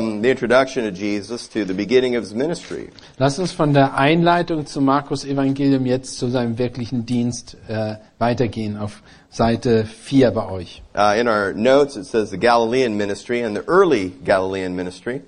[0.00, 2.90] From the introduction of Jesus to the beginning of his ministry.
[3.18, 8.76] Lass uns von der Einleitung zum Markus Evangelium jetzt zu seinem wirklichen Dienst äh, weitergehen
[8.76, 10.82] auf Seite 4 bei euch.
[10.94, 15.22] Uh, in our notes, it says the Galilean ministry and the early Galilean ministry.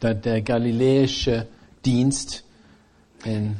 [0.00, 1.46] Da der galiläische
[1.84, 2.44] Dienst
[3.24, 3.56] in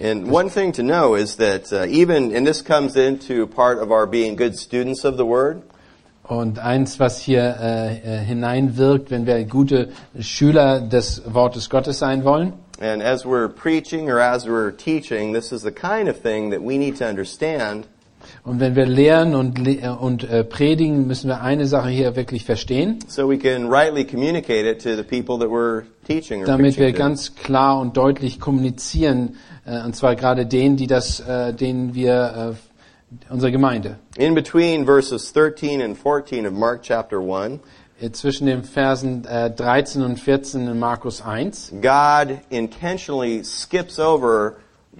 [0.00, 3.90] And one thing to know is that uh, even, and this comes into part of
[3.90, 5.62] our being good students of the Word,
[6.28, 9.88] und eins, was hier äh, äh, hineinwirkt, wenn wir gute
[10.20, 12.52] Schüler des Wortes Gottes sein wollen.
[12.80, 16.62] and as we're preaching or as we're teaching, this is the kind of thing that
[16.62, 17.86] we need to understand.
[18.44, 22.44] Und wenn wir lehren und, äh, und äh, predigen, müssen wir eine Sache hier wirklich
[22.44, 26.78] verstehen, so we can rightly communicate it to the people that we're teaching or damit
[26.78, 31.94] wir ganz klar und deutlich kommunizieren, äh, und zwar gerade denen, die das, äh, denen
[31.94, 32.54] wir, äh,
[33.28, 33.98] unsere Gemeinde.
[34.16, 37.60] In between verses 13 and 14 of Mark chapter 1,
[38.00, 44.56] Äh, Zwischen den Versen äh, 13 und 14 in Markus 1 God intentionally skips over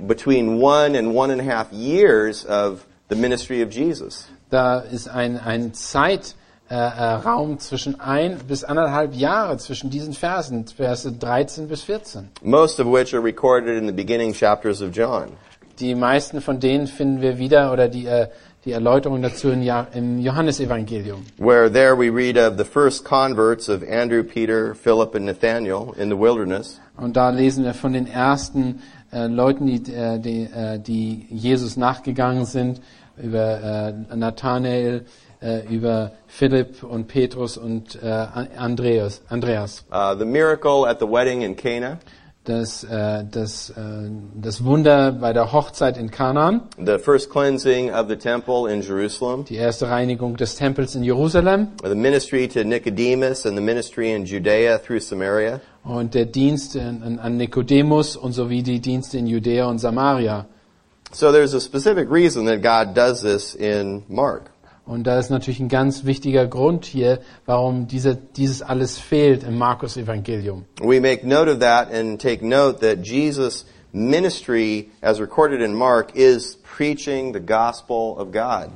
[0.06, 4.26] between one and one and a half years of the ministry of Jesus.
[4.50, 6.30] Da ist ein, ein Zeitraum
[6.70, 12.30] äh, äh, zwischen ein bis anderthalb Jahre zwischen diesen Versen, Verse 13 bis 14.
[12.42, 15.32] Most of which are recorded in the beginning chapters of John.
[15.80, 18.28] Die meisten von denen finden wir wieder oder die, äh,
[18.64, 21.24] die Erläuterung dazu in ja im Johannesevangelium.
[21.38, 26.10] Where there we read of the first converts of Andrew, Peter, Philip, and Nathaniel in
[26.10, 26.80] the wilderness.
[26.96, 31.76] Und da lesen wir von den ersten äh, Leuten, die, äh, die, äh, die Jesus
[31.76, 32.80] nachgegangen sind,
[33.16, 35.04] über äh, Nathanael,
[35.40, 38.08] äh, über Philipp und Petrus und äh,
[38.56, 39.22] Andreas.
[39.28, 39.84] Andreas.
[39.92, 41.98] Uh, the miracle at the wedding in Cana.
[42.48, 43.74] Das, äh, das, äh,
[44.34, 49.44] das Wunder bei der Hochzeit in Kanaan, The first cleansing of the temple in Jerusalem.
[49.44, 54.24] die erste Reinigung des Tempels in Jerusalem The ministry to Nicodemus and the ministry in
[54.24, 55.60] Judea through Samaria.
[55.84, 60.46] und der Dienst an, an Nikodemus und sowie die Dienste in Judäa und Samaria.
[61.12, 64.50] So there's a specific reason that God does this in Mark.
[64.88, 69.58] Und da ist natürlich ein ganz wichtiger Grund hier, warum diese, dieses alles fehlt im
[69.58, 70.64] Markus-Evangelium.
[70.80, 76.16] We make note of that and take note that Jesus' ministry, as recorded in Mark,
[76.16, 78.70] is preaching the gospel of God.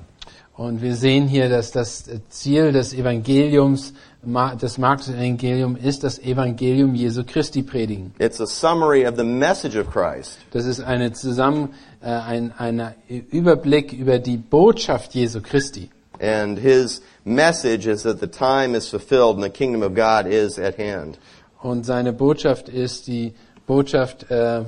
[0.55, 3.95] Und wir sehen hier, dass das Ziel des Evangeliums,
[4.61, 8.13] des Markus-Evangelium ist das Evangelium Jesu Christi predigen.
[8.19, 10.37] It's a summary of the message of Christ.
[10.51, 11.71] Das ist eine zusammen,
[12.03, 15.89] äh, ein, ein Überblick über die Botschaft Jesu Christi.
[16.23, 20.57] And his message is that the time is fulfilled and the kingdom of God is
[20.57, 21.19] at hand.
[21.61, 23.35] Und seine Botschaft ist die
[23.67, 24.63] Botschaft, äh,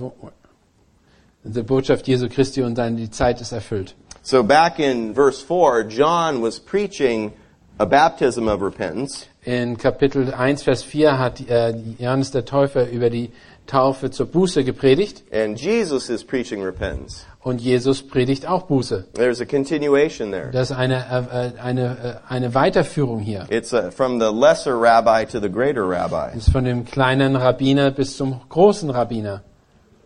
[1.44, 3.94] die Botschaft Jesu Christi und dann die Zeit ist erfüllt.
[4.22, 7.32] So back in verse 4, John was preaching
[7.78, 9.26] a baptism of repentance.
[9.44, 13.31] In Kapitel 1, Vers 4 hat äh, Johannes der Täufer über die
[13.66, 17.25] Taufe zur Buße gepredigt And Jesus is preaching repentance.
[17.42, 19.06] und Jesus predigt auch Buße.
[19.14, 20.50] There's a continuation there.
[20.50, 23.47] Das ist eine, äh, äh, eine, äh, eine Weiterführung hier.
[23.50, 26.32] It's uh from the lesser rabbi to the greater rabbi.
[26.34, 29.42] Das ist von dem kleinen Rabbiner bis zum großen Rabbiner.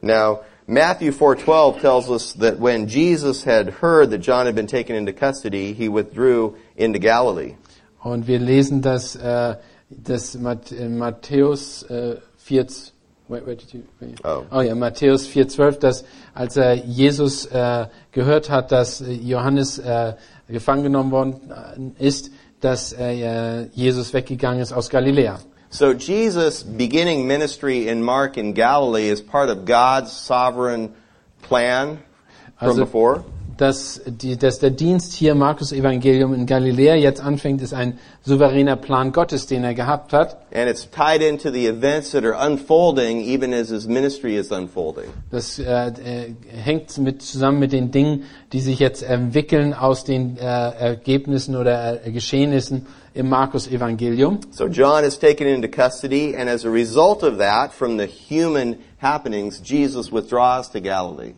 [0.01, 4.95] Now, Matthew 4:12 tells us that when Jesus had heard that John had been taken
[4.95, 7.55] into custody, he withdrew into Galilee.
[8.03, 9.57] Und wir lesen das, äh,
[9.91, 12.67] das Mat äh, Matthäus äh, 4,
[13.29, 13.83] wait, wait, did you.
[14.25, 14.45] Oh.
[14.51, 20.15] oh ja, Matthäus 4,12, dass als er Jesus äh, gehört hat, dass Johannes äh,
[20.49, 21.41] gefangen genommen worden
[21.99, 22.31] äh, ist,
[22.61, 25.39] dass äh, Jesus weggegangen ist aus Galiläa.
[25.71, 30.95] So Jesus beginning ministry in Mark in Galilee is part of God's sovereign
[31.43, 31.99] plan
[32.59, 33.25] from Also- before.
[33.59, 38.77] Dass, die, dass der Dienst hier Markus Evangelium in Galiläa jetzt anfängt, ist ein souveräner
[38.77, 40.37] Plan Gottes, den er gehabt hat.
[40.55, 45.07] And it's tied into the events that are unfolding even as his ministry is unfolding.
[45.31, 48.23] Das äh, äh, hängt mit, zusammen mit den Dingen,
[48.53, 54.39] die sich jetzt entwickeln aus den äh, Ergebnissen oder äh, Geschehnissen im Markus Evangelium.
[54.53, 58.77] So John is taken into custody and as a result of that, from the human
[58.99, 61.35] happenings, Jesus withdraws to Galilee.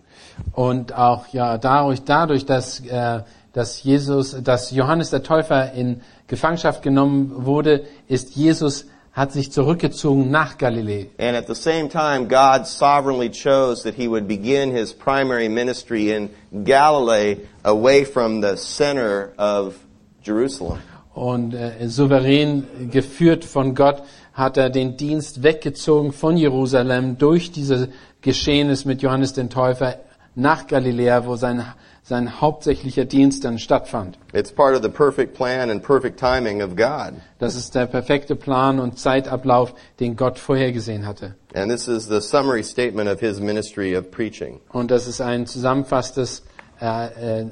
[0.52, 3.20] Und auch ja dadurch, dadurch, dass äh,
[3.52, 10.30] dass Jesus, dass Johannes der Täufer in Gefangenschaft genommen wurde, ist Jesus hat sich zurückgezogen
[10.30, 11.06] nach Galiläa.
[11.18, 16.12] And at the same time, God sovereignly chose that he would begin his primary ministry
[16.12, 16.30] in
[16.64, 19.74] Galilee away from the center of
[20.22, 20.78] Jerusalem.
[21.12, 27.88] Und äh, souverän geführt von Gott hat er den Dienst weggezogen von Jerusalem durch diese
[28.22, 29.96] Geschehnis mit Johannes den Täufer
[30.34, 31.64] nach Galiläa, wo sein,
[32.02, 34.18] sein hauptsächlicher Dienst dann stattfand.
[34.32, 37.14] It's part of the perfect plan and perfect timing of God.
[37.38, 41.34] Das ist der perfekte Plan und Zeitablauf, den Gott vorhergesehen hatte.
[41.54, 44.60] And this is the summary statement of his ministry of preaching.
[44.72, 46.44] Und das ist ein zusammenfassendes,
[46.80, 47.46] äh, äh,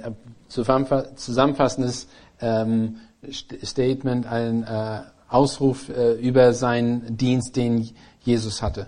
[0.50, 2.06] zusammenfa- zusammenfassendes
[2.40, 2.96] ähm,
[3.26, 7.90] St- Statement, ein äh, Ausruf äh, über seinen Dienst, den
[8.20, 8.86] Jesus hatte.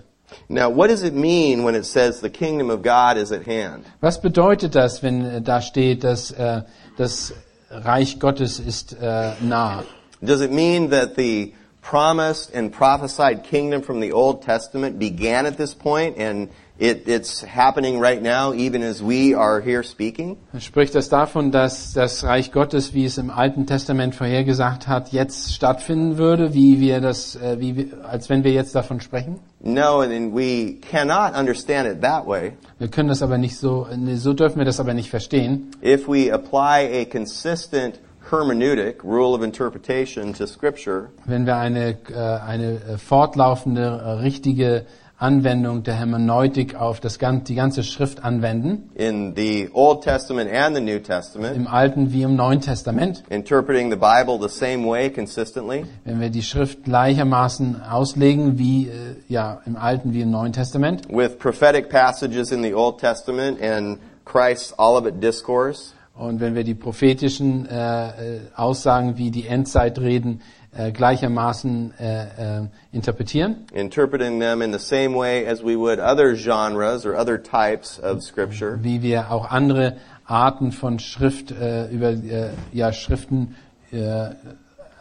[0.49, 3.85] Now, what does it mean when it says the kingdom of God is at hand?
[4.01, 6.63] Was bedeutet das, wenn äh, da steht, dass äh,
[6.97, 7.33] das
[7.69, 9.83] Reich Gottes ist äh, nah?
[10.21, 15.57] Does it mean that the promised and prophesied kingdom from the Old Testament began at
[15.57, 20.37] this point and it, it's happening right now even as we are here speaking?
[20.59, 25.53] Spricht das davon, dass das Reich Gottes, wie es im Alten Testament vorhergesagt hat, jetzt
[25.53, 29.39] stattfinden würde, wie wir das, äh, wie wir, als wenn wir jetzt davon sprechen?
[29.63, 32.53] No, and we cannot understand it that way.
[32.79, 36.31] Wir können das aber nicht so, so dürfen wir das aber nicht verstehen, if we
[36.31, 37.99] apply a consistent
[38.31, 44.85] hermeneutic, rule of interpretation to Scripture, wenn wir eine, äh, eine äh, fortlaufende, äh, richtige
[45.21, 50.75] Anwendung der Hermeneutik auf das, gan- die ganze Schrift anwenden, in the Old Testament and
[50.75, 53.23] the New Testament, im Alten wie im Neuen Testament.
[53.29, 58.91] interpreting the Bible the same way consistently, Wenn wir die Schrift gleichermaßen auslegen wie äh,
[59.27, 61.07] ja im Alten wie im Neuen Testament.
[61.09, 66.75] With prophetic passages in the Old Testament and Christ's Olivet Discourse, und wenn wir die
[66.75, 70.41] prophetischen äh, äh, Aussagen wie die Endzeitreden
[70.73, 76.33] äh, gleichermaßen äh, äh, interpretieren, interpreting them in the same way as we would other
[76.35, 82.11] genres or other types of Scripture, wie wir auch andere Arten von Schrift äh, über
[82.11, 83.55] äh, ja Schriften
[83.91, 84.29] äh,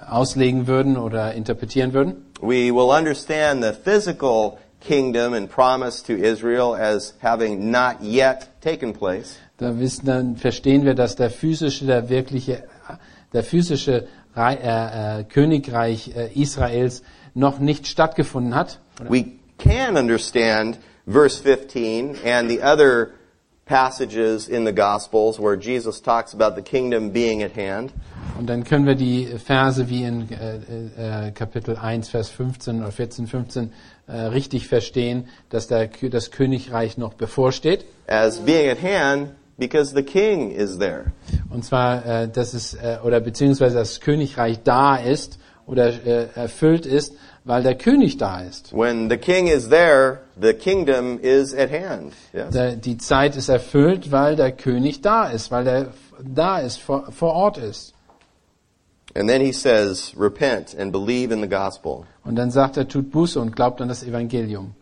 [0.08, 6.74] auslegen würden oder interpretieren würden, we will understand the physical kingdom and promise to Israel
[6.74, 9.36] as having not yet taken place.
[9.58, 12.64] da wissen dann verstehen wir, dass der physische, der wirkliche,
[13.32, 14.08] der physische
[15.28, 17.02] Königreich äh, Israels
[17.34, 18.78] noch nicht stattgefunden hat.
[19.08, 19.24] We
[19.58, 23.10] can understand verse 15 and the other
[23.66, 27.92] passages in the Gospels where Jesus talks about the kingdom being at hand.
[28.38, 32.90] Und dann können wir die Verse wie in äh, äh, Kapitel 1, Vers 15 oder
[32.90, 33.72] 14, 15
[34.06, 37.84] äh, richtig verstehen, dass der, das Königreich noch bevorsteht.
[38.08, 41.12] as being at hand because the king is there.
[41.50, 46.86] Und zwar, äh, dass es, äh, oder beziehungsweise das Königreich da ist oder äh, erfüllt
[46.86, 47.14] ist,
[47.44, 48.72] weil der König da ist.
[48.72, 52.12] When the king is there, the kingdom is at hand.
[52.32, 52.50] Yes?
[52.52, 55.86] Der, die Zeit ist erfüllt, weil der König da ist, weil er
[56.18, 57.94] da ist, vor, vor Ort ist.
[59.14, 62.04] And then he says, repent and believe in the gospel.
[62.24, 64.74] Und dann sagt er, tut Buße und glaubt an das Evangelium.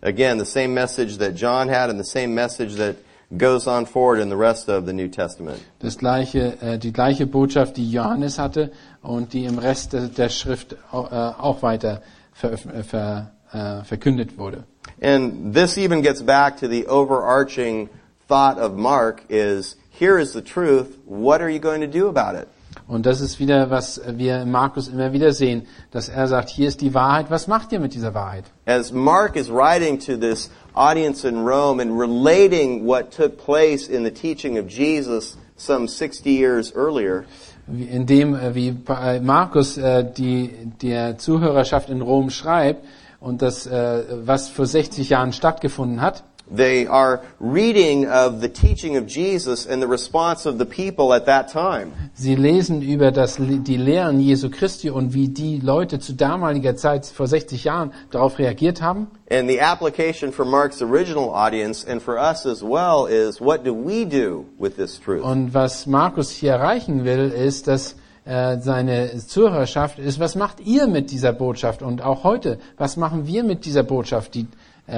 [0.00, 2.96] Again, the same message that John had and the same message that
[3.36, 5.58] goes on forward in the rest of the New Testament.
[5.80, 8.70] Das gleiche, äh, die gleiche Botschaft, die Johannes hatte
[9.02, 14.38] und die im Rest der, Schrift auch, äh, auch weiter veröf- äh, ver, äh, verkündet
[14.38, 14.64] wurde.
[15.00, 17.88] And this even gets back to the overarching
[18.28, 22.38] thought of Mark is, here is the truth, what are you going to do about
[22.38, 22.48] it?
[22.86, 26.68] Und das ist wieder, was wir in Markus immer wieder sehen, dass er sagt, hier
[26.68, 28.44] ist die Wahrheit, was macht ihr mit dieser Wahrheit?
[28.66, 34.04] As Mark is writing to this audience in Rome and relating what took place in
[34.04, 37.24] the teaching of Jesus some 60 years earlier,
[37.66, 40.50] Indem, äh, wie bei Markus äh, die,
[40.82, 42.84] der Zuhörerschaft in Rom schreibt
[43.20, 48.96] und das, äh, was vor 60 Jahren stattgefunden hat, they are reading of the teaching
[48.96, 51.92] of Jesus and the response of the people at that time.
[52.14, 57.06] Sie lesen über das, die Lehren Jesu Christi und wie die Leute zu damaliger Zeit
[57.06, 59.08] vor 60 Jahren darauf reagiert haben.
[59.30, 63.74] And the application for Mark's original audience and for us as well is what do
[63.74, 65.22] we do with this truth?
[65.22, 67.96] Und was Markus hier erreichen will, ist, dass
[68.26, 71.82] äh, seine Zuhörerschaft ist, was macht ihr mit dieser Botschaft?
[71.82, 74.46] Und auch heute, was machen wir mit dieser Botschaft, die
[74.88, 74.92] äh,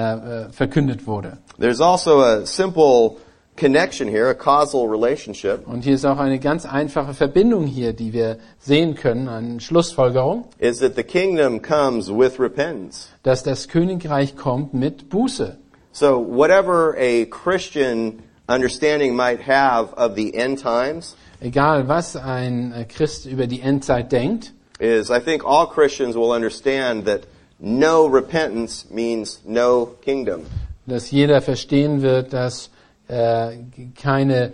[0.45, 1.37] äh, verkündet wurde?
[1.59, 3.17] There's also a simple
[3.55, 8.13] connection here, a causal relationship, Und hier ist auch eine ganz einfache Verbindung hier, die
[8.13, 13.07] wir sehen können, eine Schlussfolgerung, is that the kingdom comes with repentance.
[13.23, 15.57] dass das Königreich kommt mit Buße.
[15.91, 22.85] So whatever a Christian understanding might have of the end times Egal, was ein äh,
[22.85, 27.21] Christ über die Endzeit denkt, is I think all Christians will understand that
[27.59, 30.41] no repentance means no kingdom.
[30.85, 32.69] Dass jeder verstehen wird, dass
[33.07, 33.57] äh,
[34.01, 34.53] keine,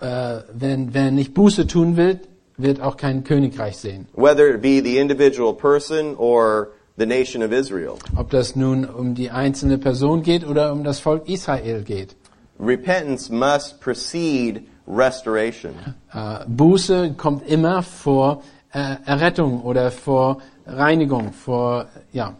[0.00, 2.20] äh, wenn, wer nicht Buße tun will,
[2.56, 4.06] wird auch kein Königreich sehen.
[4.14, 7.98] Whether it be the individual person or the nation of Israel.
[8.16, 12.16] Ob das nun um die einzelne Person geht oder um das Volk Israel geht.
[12.60, 15.72] Repentance must precede restoration.
[16.12, 22.34] Äh, Buße kommt immer vor Errettung oder vor Reinigung, vor, ja.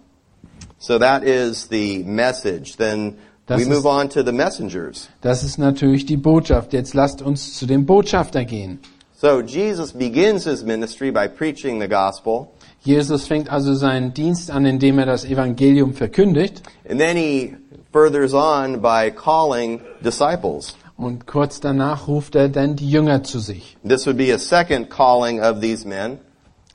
[0.79, 2.77] So that is the message.
[2.77, 5.09] Then Das we ist- move on to the messengers.
[5.21, 6.73] Das ist natürlich die Botschaft.
[6.73, 8.79] Jetzt lasst uns zu dem Botschafter gehen.
[9.15, 12.49] So Jesus begins his ministry by preaching the gospel,
[12.85, 16.62] Jesus fängt also seinen Dienst an, indem er das Evangelium verkündigt.
[16.89, 17.55] and then he
[17.93, 20.75] furthers on by calling disciples.
[20.97, 23.77] Und kurz danach ruft er dann die Jünger zu sich.
[23.87, 26.19] This would be a second calling of these men.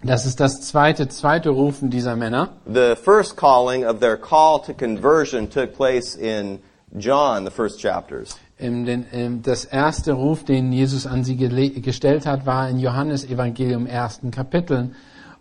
[0.03, 2.49] Das ist das zweite, zweite Rufen dieser Männer.
[2.71, 6.59] The first calling of their call to conversion took place in
[6.95, 8.37] John, the first chapters.
[8.59, 14.31] Den, das erste Ruf, den Jesus an sie gestellt hat, war in Johannes Evangelium ersten
[14.31, 14.95] Kapiteln,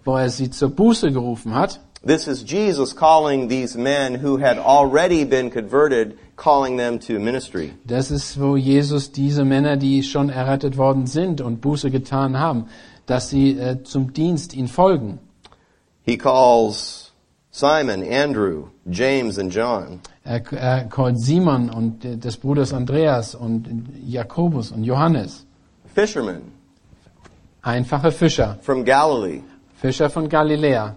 [0.05, 1.81] wo er sie zur Buße gerufen hat.
[2.05, 7.73] This is Jesus calling these men who had already been converted, calling them to ministry.
[7.85, 12.67] Das ist, wo Jesus diese Männer, die schon errettet worden sind und Buße getan haben,
[13.07, 15.19] dass sie äh, zum Dienst ihn folgen.
[16.05, 17.13] He calls
[17.51, 20.01] Simon, Andrew, James, and John.
[20.25, 25.47] Er, er callt Simon und äh, des Bruders Andreas und Jakobus und Johannes.
[25.95, 26.53] fishermen
[27.63, 29.41] Einfache Fischer, from Galilee.
[29.81, 30.95] Fischer von Galiläa.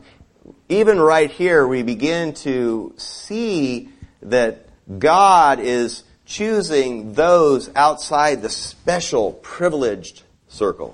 [0.67, 3.89] Even right here, we begin to see
[4.21, 4.67] that
[4.99, 10.93] God is choosing those outside the special privileged circle.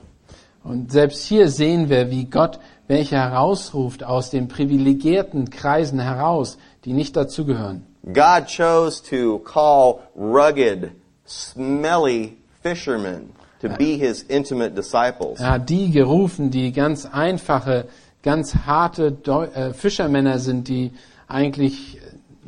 [0.63, 6.93] Und selbst hier sehen wir, wie Gott welche herausruft aus den privilegierten Kreisen heraus, die
[6.93, 7.85] nicht dazugehören.
[8.13, 10.91] God chose to call rugged,
[11.25, 15.39] smelly fishermen to be his intimate disciples.
[15.39, 17.85] Er hat die gerufen, die ganz einfache,
[18.25, 20.91] ganz harte Deu äh, Fischermänner sind, die
[21.29, 22.01] eigentlich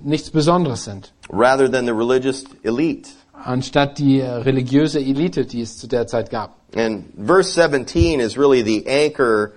[0.03, 3.09] nichts Besonderes sind, rather than the religious elite.
[3.33, 6.55] anstatt die äh, religiöse Elite, die es zu der Zeit gab.
[6.75, 9.53] And verse 17 is really the anchor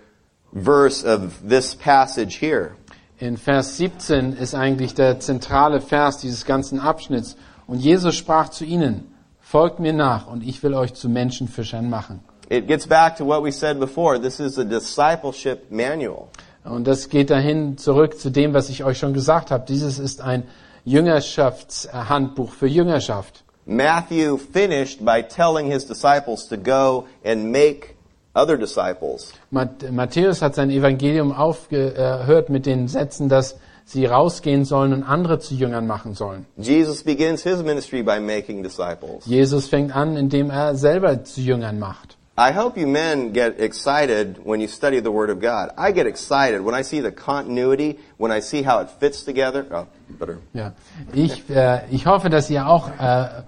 [0.52, 2.76] verse of this passage here.
[3.18, 7.36] In Vers 17 ist eigentlich der zentrale Vers dieses ganzen Abschnitts.
[7.66, 12.20] Und Jesus sprach zu ihnen, folgt mir nach und ich will euch zu Menschenfischern machen.
[12.50, 14.18] It gets back to what we said before.
[14.20, 16.26] This is a discipleship manual.
[16.64, 19.64] Und das geht dahin zurück zu dem, was ich euch schon gesagt habe.
[19.68, 20.42] Dieses ist ein
[20.84, 23.44] Jüngerschaftshandbuch für Jüngerschaft.
[23.66, 27.94] Matthew finished by telling his disciples to go and make
[28.34, 29.32] other disciples.
[29.50, 35.38] Mat- Matthäus hat sein Evangelium aufgehört mit den Sätzen, dass sie rausgehen sollen und andere
[35.38, 36.46] zu Jüngern machen sollen.
[36.56, 39.24] Jesus begins his ministry by making disciples.
[39.26, 42.16] Jesus fängt an, indem er selber zu Jüngern macht.
[42.38, 45.70] I hope you men get excited when you study the Word of God.
[45.76, 49.66] I get excited when I see the continuity, when I see how it fits together.
[49.70, 50.38] Oh, better.
[50.54, 50.72] Ja,
[51.12, 53.42] ich, äh, ich hoffe, dass ihr auch äh,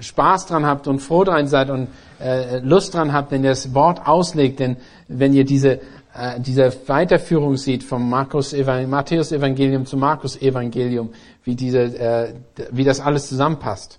[0.00, 1.88] Spaß dran habt und froh dran seid und
[2.20, 4.60] äh, Lust dran habt, wenn ihr das Wort auslegt.
[4.60, 4.76] Denn
[5.08, 5.80] wenn ihr diese,
[6.14, 11.10] äh, diese Weiterführung seht vom Markus Evangelium, Matthäus Evangelium zum Markus Evangelium,
[11.44, 12.34] wie, diese, äh,
[12.70, 13.98] wie das alles zusammenpasst.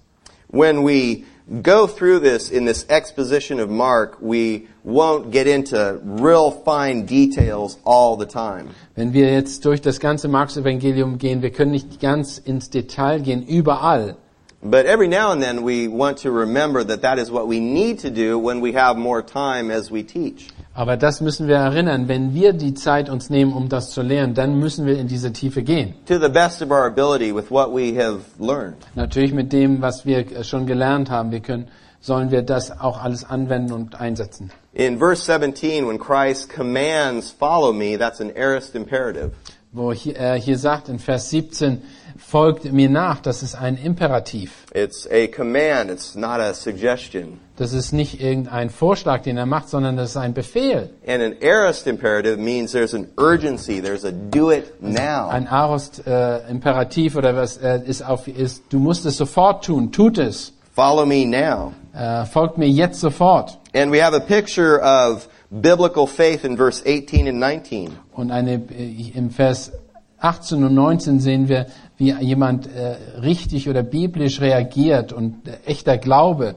[0.49, 1.23] When we
[1.61, 7.77] go through this in this exposition of Mark, we won't get into real fine details
[7.85, 8.69] all the time.
[8.95, 13.19] Wenn wir jetzt durch das ganze Markus Evangelium gehen, wir können nicht ganz ins Detail
[13.21, 14.17] gehen, überall.
[14.63, 17.99] But every now and then we want to remember that that is what we need
[17.99, 20.49] to do when we have more time as we teach.
[20.77, 22.07] Aber das müssen wir erinnern.
[22.07, 25.33] Wenn wir die Zeit uns nehmen, um das zu lernen, dann müssen wir in diese
[25.33, 25.95] Tiefe gehen.
[26.05, 28.77] To the best of our ability with what we have learned.
[28.93, 31.31] Natürlich mit dem, was wir äh, schon gelernt haben.
[31.31, 31.67] Wir können,
[31.99, 34.51] sollen wir das auch alles anwenden und einsetzen.
[34.73, 39.31] In verse 17, when Christ commands, follow me, that's an aorist imperative.
[39.71, 41.81] Wo äh, hier sagt in Vers 17,
[42.17, 44.51] folgt mir nach, das ist ein Imperativ.
[44.73, 47.39] It's a command, it's not a suggestion.
[47.57, 50.91] Das ist nicht irgendein Vorschlag, den er macht, sondern das ist ein Befehl.
[51.05, 55.29] And an aorist imperative means there's an urgency, there's a do it now.
[55.29, 59.91] Ein Arost äh, Imperativ oder was äh, ist auf ist, du musst es sofort tun,
[59.91, 60.53] tut es.
[60.73, 61.73] Follow me now.
[61.93, 63.57] Äh, folgt mir jetzt sofort.
[63.73, 67.91] And we have a picture of biblical faith in verse 18 and 19.
[68.13, 69.71] Und eine, äh, im Vers
[70.19, 75.97] 18 und 19 sehen wir, wie jemand äh, richtig oder biblisch reagiert und äh, echter
[75.97, 76.55] Glaube.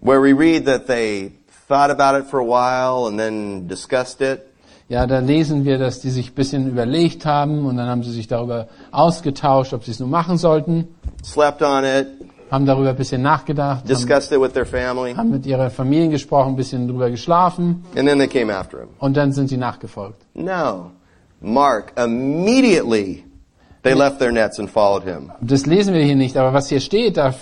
[0.00, 1.32] where we read that they
[1.68, 4.42] thought about it for a while and then discussed it.
[4.88, 8.12] Ja, da lesen wir, dass die sich ein bisschen überlegt haben und dann haben sie
[8.12, 10.86] sich darüber ausgetauscht, ob sie es nun machen sollten,
[11.24, 12.06] slept on it,
[12.50, 16.50] haben darüber ein bisschen nachgedacht, haben, it with their family, haben mit ihrer Familie gesprochen,
[16.50, 18.88] ein bisschen drüber geschlafen and then they came after him.
[18.98, 20.22] und dann sind sie nachgefolgt.
[20.34, 20.90] No.
[21.40, 23.24] Mark, immediately
[23.82, 25.30] they left their nets and followed him.
[25.40, 27.34] Das lesen wir hier nicht, aber was hier steht, da,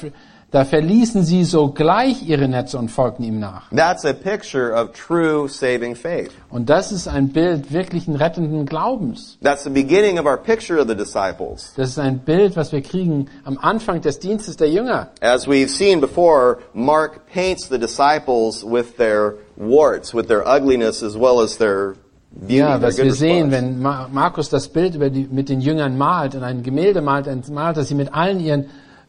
[0.54, 3.68] da verließen sie sogleich ihre Netze und folgten ihm nach.
[3.74, 6.30] That's a picture of true saving faith.
[6.48, 9.36] Und das ist ein Bild wirklichen rettenden Glaubens.
[9.42, 11.72] That's the beginning of our picture of the disciples.
[11.76, 15.08] Das ist ein Bild, was wir kriegen am Anfang des Dienstes der Jünger.
[15.20, 21.16] As we've seen before, Mark paints the disciples with their warts, with their ugliness, as
[21.16, 21.94] well as their
[22.30, 26.36] beauty, Ja, was wir sehen, wenn Ma- Markus das Bild die, mit den Jüngern malt
[26.36, 28.66] und ein Gemälde malt, dann malt er sie mit allen ihren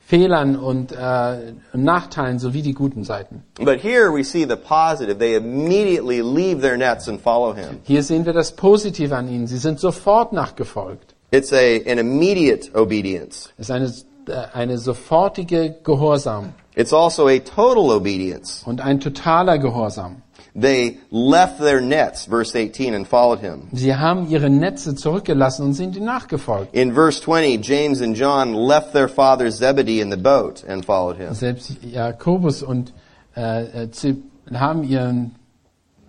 [0.08, 3.44] Fehlern und äh, Nachteilen sowie die guten Seiten.
[3.58, 5.18] But here we see the positive.
[5.18, 7.80] They immediately leave their nets and follow him.
[7.84, 9.48] Hier sehen wir das Positive an ihnen.
[9.48, 11.16] Sie sind sofort nachgefolgt.
[11.32, 11.58] It's a,
[11.92, 13.50] an immediate obedience.
[13.58, 13.88] Es ist eine,
[14.28, 18.62] äh, eine sofortige Gehorsam It's also a total obedience.
[18.66, 20.22] und ein totaler Gehorsam.
[20.58, 23.68] They left their nets, verse 18, and followed him.
[23.74, 26.74] Sie haben ihre Netze zurückgelassen und sind ihnen nachgefolgt.
[26.74, 31.18] In verse 20, James and John left their father Zebedee in the boat and followed
[31.18, 31.34] him.
[31.34, 32.94] Selbst Jakobus und
[33.36, 34.16] äh, äh,
[34.54, 35.36] haben ihren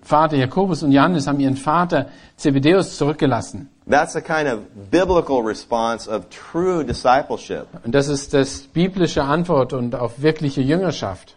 [0.03, 3.69] Vater, Jakobus und Johannes haben ihren Vater Zebedeus zurückgelassen.
[3.91, 4.61] That's a kind of
[4.93, 7.67] biblical response of true discipleship.
[7.85, 11.35] Und das ist das biblische Antwort und auf wirkliche Jüngerschaft.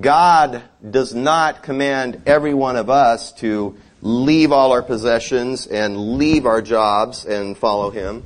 [0.00, 6.46] God does not command every one of us to leave all our possessions and leave
[6.46, 8.24] our jobs and follow Him.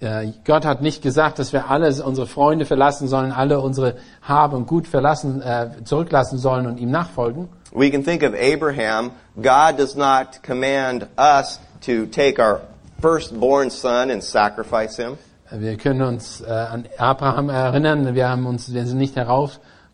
[0.00, 4.56] Äh, Gott hat nicht gesagt, dass wir alle unsere Freunde verlassen sollen, alle unsere Habe
[4.56, 7.48] und Gut verlassen, äh, zurücklassen sollen und ihm nachfolgen.
[7.72, 9.12] We can think of Abraham.
[9.36, 12.62] God does not command us to take our
[13.00, 15.16] firstborn son and sacrifice him.
[15.50, 18.14] Äh, wir können uns äh, an Abraham erinnern.
[18.14, 19.16] Wir haben uns, wir sind nicht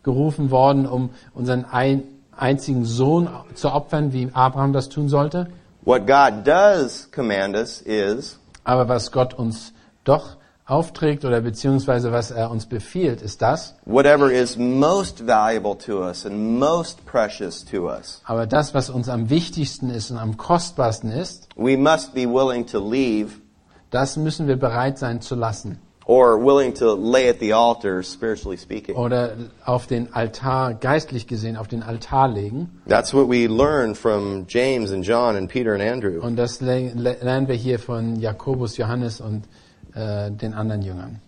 [0.03, 2.03] heraufgerufen worden, um unseren ein,
[2.35, 5.47] einzigen Sohn zu opfern, wie Abraham das tun sollte.
[5.83, 12.29] What God does command us is Aber was Gott uns doch aufträgt oder beziehungsweise was
[12.29, 13.75] er uns befiehlt, ist das.
[13.85, 18.21] whatever is most valuable to us and most precious to us.
[18.25, 22.65] Aber das, was uns am wichtigsten ist und am kostbarsten ist, We must be willing
[22.67, 23.31] to leave
[23.89, 25.79] das müssen wir bereit sein zu lassen.
[26.09, 28.95] Or willing to lay at the altar, spiritually speaking.
[28.95, 32.81] Oder auf den Altar, geistlich gesehen, auf den Altar legen.
[32.87, 36.19] That's what we learn from James and John and Peter and Andrew.
[36.19, 39.43] Und das le- le- lernen wir hier von Jakobus, Johannes und
[39.93, 41.19] äh, den anderen Jüngern.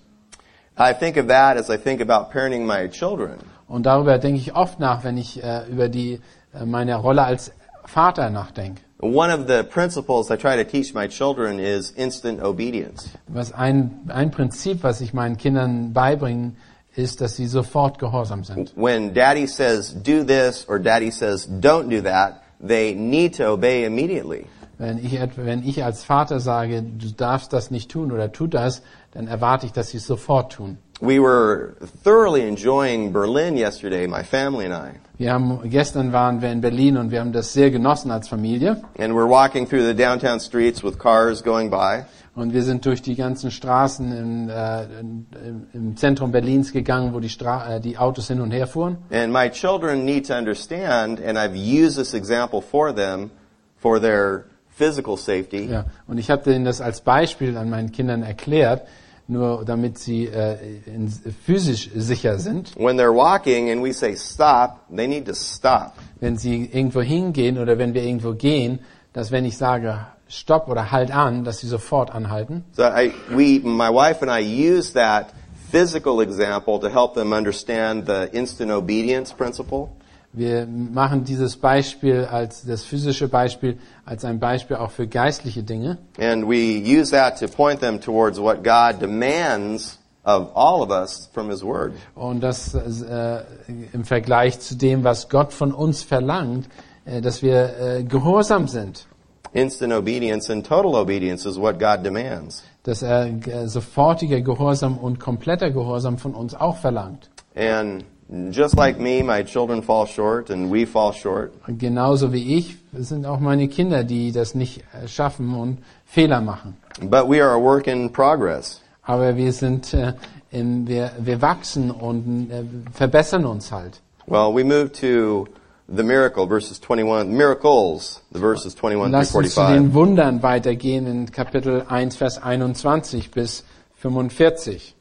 [0.80, 3.36] I think of that as I think about parenting my children.
[3.68, 6.20] Und darüber denke ich oft nach, wenn ich äh, über die,
[6.60, 7.52] äh, meine Rolle als
[7.86, 8.82] Vater nachdenke.
[9.02, 13.10] One of the principles I try to teach my children is instant obedience.
[13.28, 16.54] Was ein, ein Prinzip, was ich meinen Kindern beibringe,
[16.96, 18.74] ist, dass sie sofort gehorsam sind.
[18.76, 23.86] When daddy says do this or daddy says don't do that, they need to obey
[23.86, 24.46] immediately.
[24.78, 28.84] Wenn ich, wenn ich als Vater sage, du darfst das nicht tun oder tu das,
[29.12, 30.78] dann erwarte ich, dass sie es sofort tun.
[31.02, 35.00] We were thoroughly enjoying Berlin yesterday, my family and I.
[35.18, 38.84] Wir haben, gestern waren wir in Berlin und wir haben das sehr genossen als Familie.
[39.00, 42.06] And we're walking through the downtown streets with cars going by.
[42.36, 45.26] Und wir sind durch die ganzen Straßen im, äh, im,
[45.74, 48.98] im Zentrum Berlins gegangen, wo die, Stra äh, die Autos hin und her fuhren.
[49.12, 53.32] And my children need to understand, and I've used this example for them
[53.78, 55.66] for their physical safety.
[55.66, 58.84] Ja, und ich habe denen das als Beispiel an meinen Kindern erklärt,
[59.32, 61.10] nur damit sie äh, in,
[61.46, 62.76] physisch sicher sind.
[62.76, 65.94] When they're walking and we say stop, they need to stop.
[66.20, 68.80] Wenn sie irgendwo hingehen oder wenn wir irgendwo gehen,
[69.14, 72.64] dass wenn ich sage Stopp oder Halt an, dass sie sofort anhalten.
[72.74, 75.34] So I, we, my wife and I use that
[75.72, 79.90] physical example to help them understand the instant obedience principle.
[80.34, 85.98] Wir machen dieses Beispiel als das physische Beispiel als ein Beispiel auch für geistliche Dinge.
[86.20, 91.30] And we use that to point them towards what God demands of all of us
[91.34, 91.94] from His Word.
[92.16, 93.44] Und das äh,
[93.92, 96.70] im Vergleich zu dem, was Gott von uns verlangt,
[97.06, 99.08] äh, dass wir äh, gehorsam sind.
[99.54, 102.64] Instant obedience and total obedience is what God demands.
[102.84, 107.30] Dass er äh, sofortiger Gehorsam und kompletter Gehorsam von uns auch verlangt.
[107.54, 108.06] And
[108.52, 111.52] just like me, my children fall short and we fall short.
[111.68, 116.78] Und genauso wie ich sind auch meine Kinder, die das nicht schaffen und Fehler machen.
[117.02, 118.82] But we are a work in progress.
[119.04, 120.14] Aber wir sind, äh,
[120.52, 122.64] in, wir, wir wachsen und äh,
[122.94, 124.02] verbessern uns halt.
[124.28, 125.48] Well, we moved to
[125.88, 129.94] the miracle, verses 21, miracles, the verses 21 Lass through uns zu den 45.
[129.94, 133.64] Wundern weitergehen in Kapitel 1, Vers 21 bis
[133.96, 134.96] 45.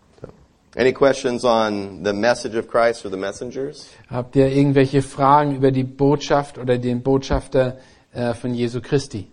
[0.80, 3.90] Any questions on the message of Christ or the messengers?
[4.08, 7.76] Habt ihr irgendwelche Fragen über die Botschaft oder den Botschafter
[8.14, 9.28] äh, von Jesu Christi?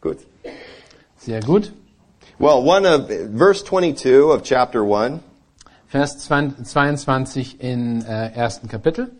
[0.00, 0.18] Good.
[1.16, 1.72] Sehr gut.
[2.38, 5.18] Well, one of, verse 22 of chapter 1
[5.88, 9.10] Vers 22 in äh, ersten Kapitel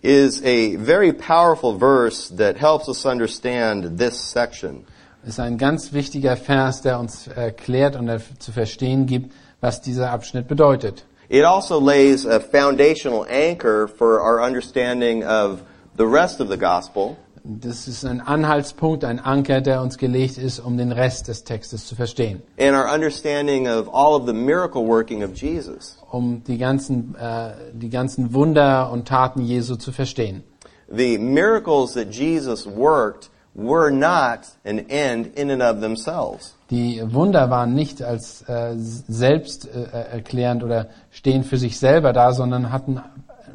[0.00, 4.86] is a very powerful verse that helps us understand this section.
[5.24, 10.48] Ist ein ganz wichtiger Vers, der uns erklärt und zu verstehen gibt, was dieser Abschnitt
[10.48, 11.04] bedeutet.
[11.28, 15.60] It also lays a foundational anchor for our understanding of
[15.96, 17.16] the rest of the gospel.
[17.44, 21.86] Das ist ein Anhaltspunkt, ein Anker, der uns gelegt ist, um den Rest des Textes
[21.86, 22.42] zu verstehen.
[22.58, 25.96] and our understanding of all of the miracle working of Jesus.
[26.10, 30.42] um die ganzen, äh, die ganzen Wunder und Taten Jesu zu verstehen.
[30.88, 36.54] The miracles that Jesus worked were not an end in and of themselves.
[36.70, 39.82] Die Wunder waren nicht als äh, selbst äh,
[40.12, 43.02] erklärend oder stehen für sich selber da, sondern hatten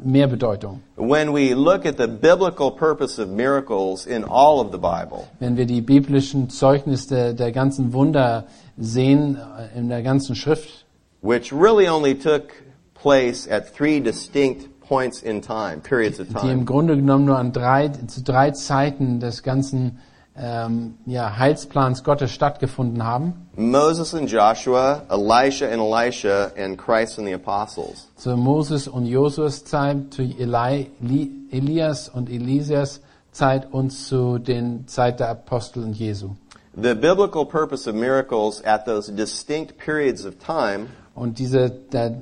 [0.04, 0.82] mehr Bedeutung.
[0.96, 5.56] When we look at the biblical purpose of miracles in all of the Bible, Wenn
[5.56, 8.44] wir die biblischen Zeugnisse der ganzen Wunder
[8.76, 10.84] sehen äh, in der ganzen Schrift,
[11.22, 12.52] which really only took
[12.94, 16.64] place at three distinct points in time, periods of die im.
[16.66, 19.98] Grunde genommen nur an drei, zu drei Zeiten des ganzen
[20.38, 23.48] ähm, ja, Heilsplans Gottes stattgefunden haben.
[23.56, 28.08] Moses and Joshua, Elisha and Elisha, and Christ and the apostles.
[28.16, 33.00] zu Moses und Josuas Zeit, zu Eli, Li, Elias und Elisias
[33.32, 36.30] Zeit und zu den Zeit der Apostel und Jesu.
[36.74, 42.14] The biblical purpose of miracles at those distinct periods of time Und diese, der,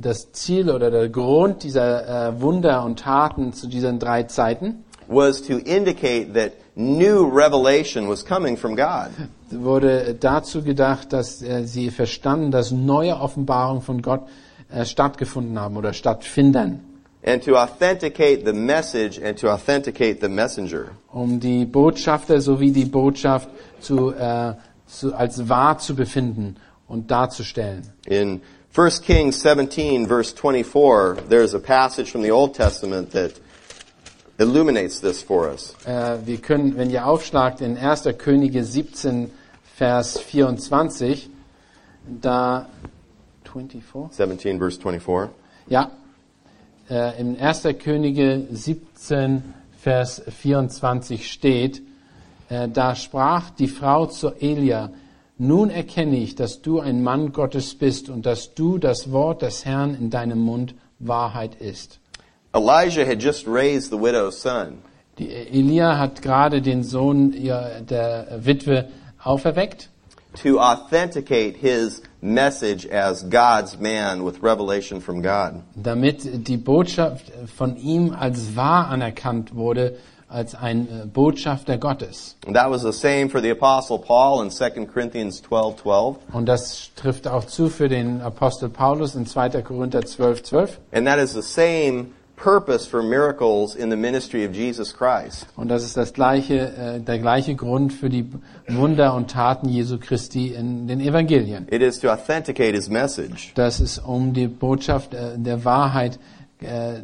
[0.00, 5.40] das Ziel oder der Grund dieser äh, Wunder und Taten zu diesen drei Zeiten was
[5.42, 9.08] to indicate that new revelation was coming from God.
[9.50, 14.22] wurde dazu gedacht, dass äh, sie verstanden, dass neue Offenbarungen von Gott
[14.70, 16.84] äh, stattgefunden haben oder stattfinden,
[17.24, 20.90] And to authenticate the message and to authenticate the messenger.
[21.12, 23.48] um die Botschafter sowie die Botschaft
[23.80, 24.54] zu, äh,
[24.86, 26.56] zu, als wahr zu befinden
[26.88, 27.86] und darzustellen.
[28.06, 28.40] In
[28.74, 33.32] 1 Kings 17 verse 24, there's a passage from the Old Testament that
[34.38, 35.74] illuminates this for us.
[35.84, 38.08] Äh, wir können, wenn ihr aufschlagt in 1.
[38.18, 39.30] Könige 17,
[39.76, 41.30] Vers 24,
[42.20, 42.68] da
[43.44, 44.16] 24?
[44.16, 45.30] 17 verse 24.
[45.68, 45.90] Ja,
[46.90, 47.62] äh, in 1.
[47.78, 51.82] Könige 17, Vers 24 steht,
[52.48, 54.90] äh, da sprach die Frau zu Elia,
[55.38, 59.64] nun erkenne ich, dass du ein Mann Gottes bist und dass du das Wort des
[59.64, 62.00] Herrn in deinem Mund Wahrheit ist.
[62.54, 64.78] Elijah had just raised the widow's son.
[65.18, 68.88] Die Elia hat gerade den Sohn der Witwe
[69.22, 69.88] auferweckt.
[70.34, 75.62] to authenticate his message as God's man with revelation from God.
[75.74, 79.96] damit die Botschaft von ihm als wahr anerkannt wurde,
[80.28, 82.36] als ein äh, Botschafter Gottes.
[82.46, 86.16] And that was the same for the apostle Paul in 2 Corinthians 12, 12.
[86.32, 89.62] Und das trifft auch zu für den Apostel Paulus in 2.
[89.62, 90.80] Korinther 12, 12.
[90.92, 95.46] And that is the same purpose for miracles in the ministry of Jesus Christ.
[95.56, 98.26] Und das ist das gleiche, äh, der gleiche Grund für die
[98.68, 101.66] Wunder und Taten Jesu Christi in den Evangelien.
[101.70, 103.52] It is to authenticate his message.
[103.54, 106.18] Das ist, um die Botschaft äh, der Wahrheit
[106.60, 107.00] äh,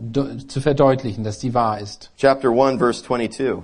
[0.47, 2.11] zu verdeutlichen, dass die wahr ist.
[2.17, 3.63] Chapter 1 verse 22.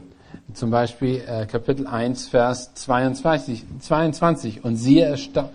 [0.54, 3.64] Zum Beispiel äh, Kapitel 1, Vers 22.
[3.80, 4.64] 22.
[4.64, 5.50] Und, sie ersta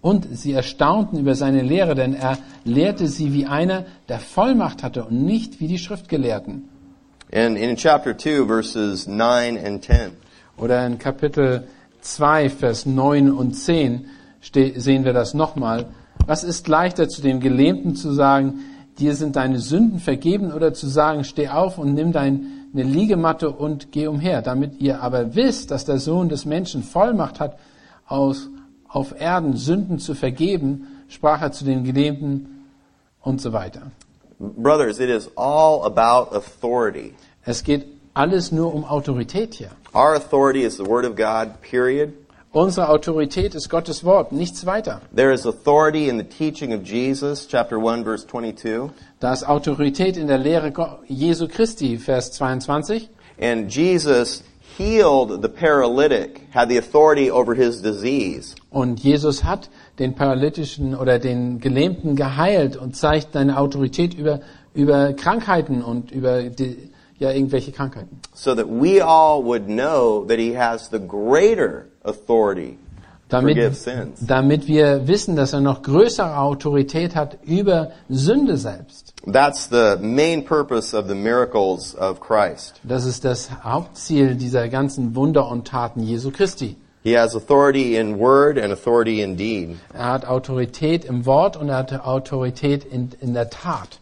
[0.00, 5.04] und sie erstaunten über seine Lehre, denn er lehrte sie wie einer, der Vollmacht hatte
[5.04, 6.68] und nicht wie die Schriftgelehrten.
[7.32, 10.10] And in chapter 2 verses 9 and 10.
[10.56, 11.68] Oder in Kapitel
[12.00, 14.06] 2, Vers 9 und 10
[14.40, 15.86] ste sehen wir das nochmal.
[16.26, 18.60] Was ist leichter zu dem Gelähmten zu sagen,
[18.98, 23.92] dir sind deine Sünden vergeben oder zu sagen, steh auf und nimm deine Liegematte und
[23.92, 27.58] geh umher, damit ihr aber wisst, dass der Sohn des Menschen Vollmacht hat,
[28.06, 28.48] aus,
[28.88, 32.64] auf Erden Sünden zu vergeben, sprach er zu den Gelähmten
[33.22, 33.90] und so weiter.
[34.38, 37.14] Brothers, it is all about authority.
[37.44, 39.70] Es geht alles nur um Autorität hier.
[39.94, 42.12] Our authority is the Word of God, period.
[42.52, 45.02] Unsere Autorität ist Gottes Wort, nichts weiter.
[45.14, 48.90] There is authority in the teaching of Jesus, chapter 1, verse 22.
[49.20, 50.72] Da ist Autorität in der Lehre
[51.06, 53.10] Jesu Christi, Vers 22.
[53.38, 54.42] And Jesus
[54.78, 58.54] healed the paralytic, had the authority over his disease.
[58.70, 64.40] Und Jesus hat den Paralytischen oder den Gelähmten geheilt und zeigt seine Autorität über
[64.74, 70.38] über Krankheiten und über die, ja irgendwelche Krankheiten, so that we all would know that
[70.38, 72.78] he has the greater authority
[73.28, 73.76] damit,
[74.20, 79.14] damit wir wissen, dass er noch größere Autorität hat über Sünde selbst.
[79.30, 82.80] That's the main purpose of the miracles of Christ.
[82.82, 86.76] Das ist das Hauptziel dieser ganzen Wunder und Taten Jesu Christi.
[87.04, 89.76] He has authority in word and authority in deed.
[89.94, 94.00] Er hat Autorität im Wort und er hat Autorität in, in der Tat.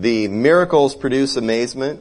[0.00, 2.00] The miracles produce amazement.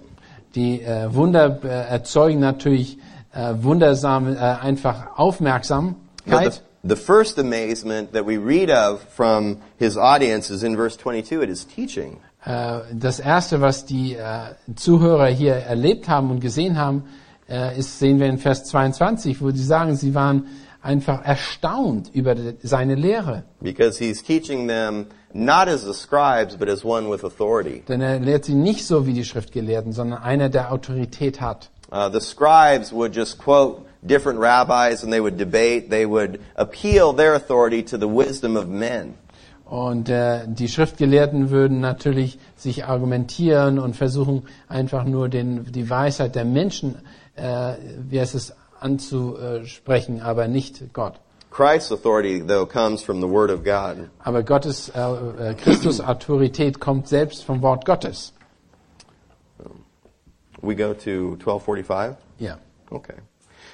[0.55, 2.97] Die äh, Wunder äh, erzeugen natürlich
[3.33, 6.61] äh, wundersame, äh, einfach Aufmerksamkeit.
[6.83, 11.41] the, the first amazement that we read of from his audience is in verse 22
[11.41, 12.19] at his teaching.
[12.45, 17.03] Äh, das erste, was die äh, Zuhörer hier erlebt haben und gesehen haben,
[17.49, 20.47] äh, ist, sehen wir in Vers 22, wo sie sagen, sie waren
[20.81, 23.43] einfach erstaunt über seine Lehre.
[23.59, 27.83] Because he's teaching them not as the scribes, but as one with authority.
[27.87, 31.69] Denn er lehrt sie nicht so wie die Schriftgelehrten, sondern einer, der Autorität hat.
[31.91, 35.89] Uh, the scribes would just quote different rabbis and they would debate.
[35.89, 39.17] They would appeal their authority to the wisdom of men.
[39.65, 46.35] Und äh, die Schriftgelehrten würden natürlich sich argumentieren und versuchen einfach nur den, die Weisheit
[46.35, 46.99] der Menschen,
[47.35, 47.73] äh,
[48.09, 51.19] wie es, anzusprechen, aber nicht Gott.
[51.49, 54.09] Christ's authority, though, comes from the Word of God.
[54.23, 58.33] Aber Gottes, äh, äh, Christus Autorität kommt selbst vom Wort Gottes.
[60.61, 62.15] We go to 1245.
[62.39, 62.55] Yeah.
[62.91, 63.15] Okay.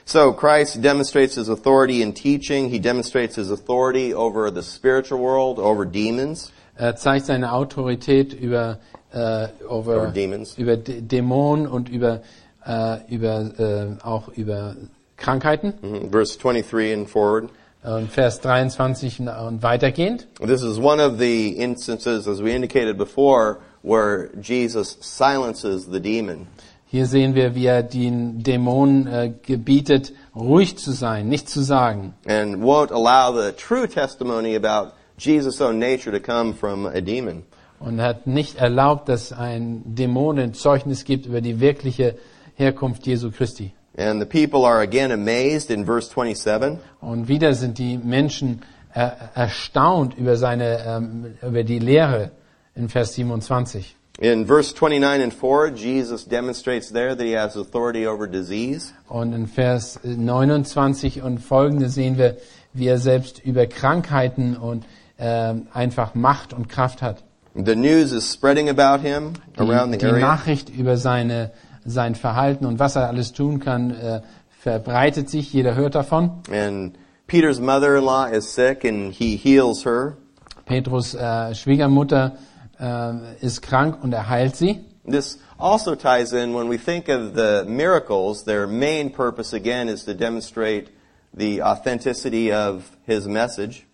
[0.06, 2.70] So Christ demonstrates his authority in teaching.
[2.70, 6.52] He demonstrates his authority over the spiritual world, over demons.
[6.76, 8.80] Er zeigt seine Autorität über,
[9.14, 10.58] äh, Over über, demons.
[10.58, 12.22] über D Dämonen und über,
[12.66, 14.76] äh, über, äh, auch über
[15.18, 15.74] Krankheiten.
[15.82, 16.12] Mhm.
[16.12, 17.50] Verse 23 and forward.
[17.84, 20.28] Und Vers 23 und- und weitergehend.
[20.40, 26.48] This is one of the instances, as we indicated before, where Jesus silences the demon.
[26.94, 32.14] Hier sehen wir, wie er den Dämonen äh, gebietet, ruhig zu sein, nichts zu sagen.
[32.28, 37.42] and won't allow the true testimony about Jesus' own nature to come from a demon.
[37.80, 42.14] Und hat nicht erlaubt, dass ein Dämon ein Zeugnis gibt über die wirkliche
[42.58, 43.72] Herkunft Jesu Christi.
[43.98, 46.78] And the people are again amazed in verse 27.
[47.02, 48.62] Und wieder sind die Menschen
[48.94, 52.30] äh, erstaunt über seine, ähm, über die Lehre
[52.76, 53.96] in Vers 27.
[54.20, 58.94] In verse 29 and forward, Jesus demonstrates there that he has authority over disease.
[59.10, 62.38] Und in Vers 29 und folgende sehen wir,
[62.74, 64.86] wie er selbst über Krankheiten und
[65.18, 67.24] ähm, einfach Macht und Kraft hat.
[67.56, 70.20] The news is spreading about him around Die, the die area.
[70.28, 71.52] Nachricht über seine,
[71.84, 74.22] sein Verhalten und was er alles tun kann, äh,
[74.60, 75.52] verbreitet sich.
[75.54, 76.32] Jeder hört davon.
[76.52, 76.96] And
[77.26, 80.18] Peter's mother-in-law is sick and he heals her.
[80.66, 82.38] Petrus äh, Schwiegermutter
[82.80, 84.84] äh, ist krank und er heilt sie.
[85.10, 90.06] This also ties in when we think of the miracles, their main purpose again is
[90.06, 90.90] to demonstrate
[91.34, 93.86] the authenticity of his message.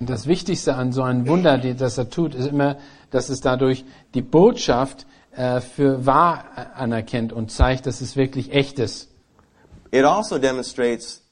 [0.00, 2.76] Und das Wichtigste an so einem Wunder, das er tut, ist immer,
[3.10, 6.44] dass es dadurch die Botschaft äh, für wahr
[6.74, 9.08] anerkennt und zeigt, dass es wirklich echt ist.
[9.92, 11.22] It also demonstrates.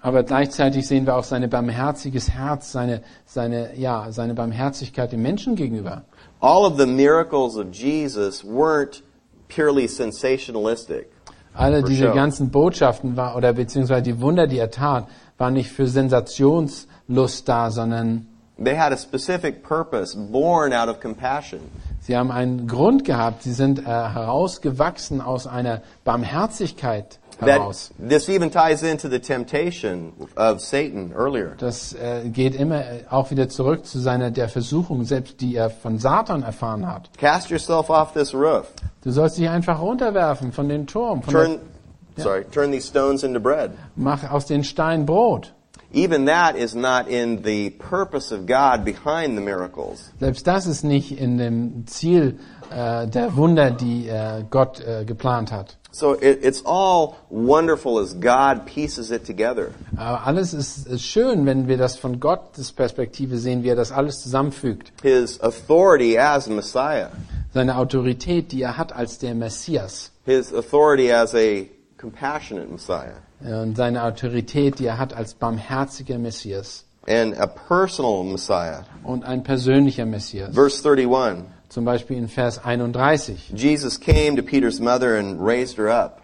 [0.00, 5.56] Aber gleichzeitig sehen wir auch sein barmherziges Herz, seine, seine, ja, seine Barmherzigkeit dem Menschen
[5.56, 6.02] gegenüber.
[6.40, 9.02] All of the miracles of Jesus weren't
[9.48, 11.08] purely sensationalistic.
[11.54, 12.14] Alle diese sure.
[12.14, 17.70] ganzen Botschaften war, oder beziehungsweise die Wunder, die er tat, waren nicht für Sensationslust da,
[17.70, 18.26] sondern
[18.62, 21.60] They had a specific purpose born out of compassion.
[22.00, 23.42] sie haben einen Grund gehabt.
[23.42, 27.90] Sie sind äh, herausgewachsen aus einer Barmherzigkeit heraus.
[27.98, 31.54] This even ties into the temptation of Satan earlier.
[31.58, 35.70] Das äh, geht immer äh, auch wieder zurück zu seiner der Versuchung, selbst die er
[35.70, 37.10] von Satan erfahren hat.
[37.18, 38.66] Cast yourself off this roof.
[39.02, 41.58] Du sollst dich einfach runterwerfen von den Turm, von Turn,
[42.16, 43.72] der, sorry, turn these stones into bread.
[43.96, 45.52] mach aus den Steinen Brot.
[45.94, 50.10] Even that is not in the purpose of God behind the miracles.
[50.20, 52.38] Selbst das ist nicht in dem Ziel
[52.70, 55.76] äh, der Wunder, die äh, Gott äh, geplant hat.
[55.94, 59.72] So it, it's all wonderful as God pieces it together.
[59.94, 63.92] Aber alles ist, ist schön, wenn wir das von Gottes Perspektive sehen, wie er das
[63.92, 64.90] alles zusammenfügt.
[65.02, 67.10] His authority as Messiah.
[67.52, 70.10] Seine Autorität, die er hat als der Messias.
[70.24, 71.66] His authority as a
[71.98, 73.18] compassionate Messiah.
[73.40, 76.84] Und seine Autorität, die er hat als barmherziger Messias.
[77.06, 78.84] And a personal Messiah.
[79.02, 80.54] Und ein persönlicher Messias.
[80.54, 81.44] Verse 31.
[81.72, 83.54] Zum Beispiel in Vers 31.
[83.56, 86.20] Jesus came to Peter's mother and raised her up.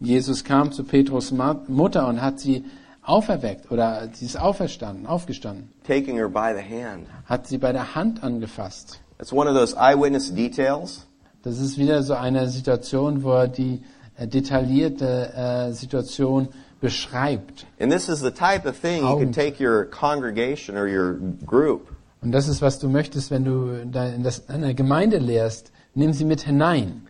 [0.00, 2.64] Jesus kam zu Petrus Mutter und hat sie
[3.02, 7.08] auferweckt oder sie ist auferstanden, aufgestanden, taking her by the hand.
[7.26, 8.98] hat sie bei der Hand angefasst.
[9.20, 11.06] It's one of those eyewitness details.
[11.42, 13.82] Das ist wieder so eine Situation, wo er die
[14.16, 16.48] äh, detaillierte äh, Situation
[16.80, 17.66] beschreibt.
[17.78, 21.95] And this is the type of thing you could take your congregation or your group
[22.26, 23.92] Und das ist, was du möchtest, wenn du in
[24.24, 25.70] das- in einer Gemeinde lehrst.
[25.94, 27.02] Nimm sie mit hinein.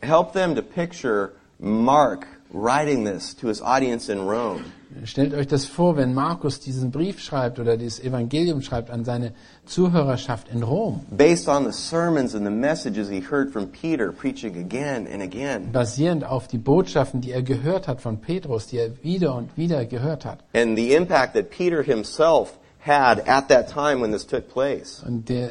[0.00, 4.60] help them to picture Mark writing this to his audience in Rome.
[5.04, 9.32] Stellt euch das vor, wenn Markus diesen Brief schreibt oder dieses Evangelium schreibt an seine
[9.66, 14.56] Zuhörerschaft in Rom, based on the sermons and the messages he heard from Peter preaching
[14.56, 18.90] again and again, basierend auf die Botschaften, die er gehört hat von Petrus, die er
[19.02, 20.38] wieder und wieder gehört hat.
[20.54, 25.02] and the impact that Peter himself had at that time when this took place.
[25.06, 25.50] Und der,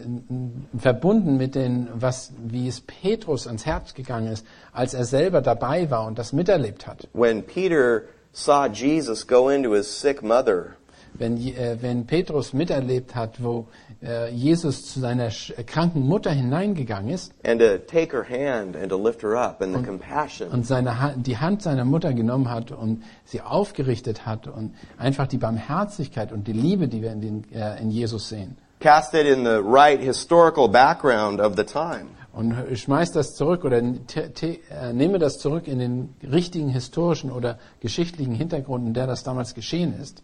[0.77, 5.89] verbunden mit den, was, wie es Petrus ans Herz gegangen ist, als er selber dabei
[5.89, 7.07] war und das miterlebt hat.
[7.13, 10.75] When Peter saw Jesus go into his sick mother
[11.13, 13.67] Wenn, äh, wenn Petrus miterlebt hat, wo
[14.01, 18.89] äh, Jesus zu seiner äh, kranken Mutter hineingegangen ist and to take her hand and
[18.89, 20.49] to lift her up and the compassion.
[20.49, 25.27] und seine ha die Hand seiner Mutter genommen hat und sie aufgerichtet hat und einfach
[25.27, 28.57] die Barmherzigkeit und die Liebe, die wir in, den, äh, in Jesus sehen.
[28.79, 32.07] Cast it in the right historical background of the time.
[32.33, 37.29] Und schmeiß das zurück oder te- te- äh, nehme das zurück in den richtigen historischen
[37.29, 40.23] oder geschichtlichen Hintergrund, in der das damals geschehen ist.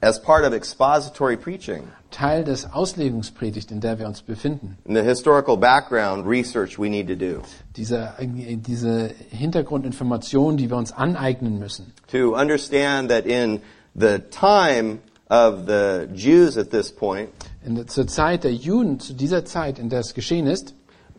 [0.00, 1.88] As part of expository preaching.
[2.10, 4.78] Teil des Auslegungspredigt, in der wir uns befinden.
[4.86, 7.42] And the historical background research we need to do.
[7.76, 11.92] Diese, äh, diese Hintergrundinformationen, die wir uns aneignen müssen.
[12.12, 13.60] To understand that in
[13.94, 17.30] the time of the Jews at this point,
[17.64, 20.74] In der, zur Zeit der Juden, zu dieser Zeit, in der es geschehen ist,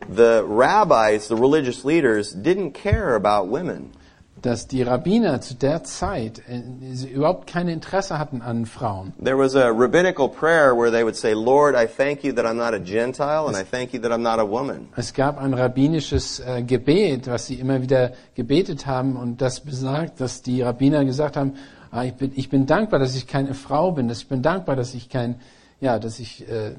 [0.08, 3.92] the rabbis, the religious leaders, didn't care about women.
[4.42, 6.62] Dass die Rabbiner zu der Zeit äh,
[7.12, 9.14] überhaupt kein Interesse hatten an Frauen.
[9.24, 12.58] There was a rabbinical prayer where they would say, Lord, I thank you that I'm
[12.58, 14.90] not a Gentile and I thank you that I'm not a woman.
[14.96, 20.20] Es gab ein rabbinisches äh, Gebet, was sie immer wieder gebetet haben und das besagt,
[20.20, 21.54] dass die Rabbiner gesagt haben,
[21.92, 24.76] ah, ich, bin, ich bin dankbar, dass ich keine Frau bin, dass ich bin dankbar,
[24.76, 25.36] dass ich kein,
[25.80, 26.72] ja, dass ich äh,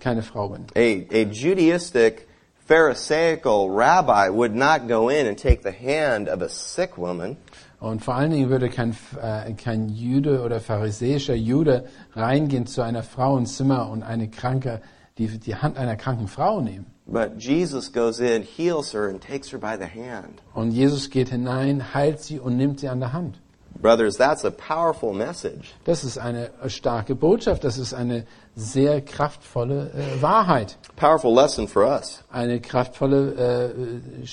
[0.00, 0.66] keine Frau bin.
[0.76, 2.27] A, a Judaistic
[2.68, 7.38] Pharisaical rabbi would not go in and take the hand of a sick woman
[7.80, 13.04] Und vor allen Dingen würde kein, äh, kein Jude oder pharisäischer Jude reingehen zu einer
[13.04, 14.80] Frau ins Zimmer und eine kranke,
[15.16, 16.86] die, die Hand einer kranken Frau nehmen.
[17.06, 20.42] But Jesus goes in, heals her, and takes her by the hand.
[20.54, 23.38] Und Jesus geht hinein, heilt sie und nimmt sie an der Hand.
[23.80, 25.72] Brothers, that's a powerful message.
[25.84, 28.26] Das ist eine starke Botschaft, das ist eine
[28.58, 32.22] sehr kraftvolle äh, Wahrheit, Powerful lesson for us.
[32.30, 33.70] eine kraftvolle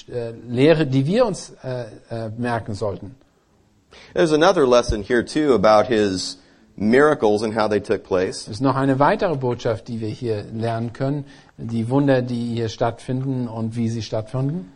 [0.10, 3.16] äh, äh, Lehre, die wir uns äh, äh, merken sollten.
[4.14, 6.38] There's another lesson here too about his
[6.76, 8.42] miracles and how they took place.
[8.48, 11.26] Es ist noch eine weitere Botschaft, die wir hier lernen können,
[11.58, 14.72] die Wunder, die hier stattfinden und wie sie stattfinden.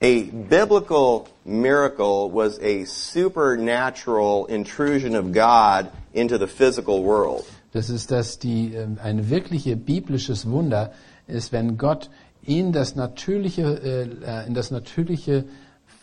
[0.00, 7.44] A biblical miracle was a supernatural intrusion of God into the physical world.
[7.78, 10.90] Das ist, dass die äh, ein wirkliche biblisches Wunder
[11.28, 12.10] ist, wenn Gott
[12.42, 15.44] in das natürliche, äh, in das natürliche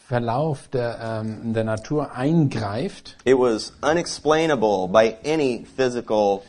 [0.07, 3.17] Verlauf der, ähm, der Natur eingreift.
[3.25, 6.43] It was unexplainable by any physical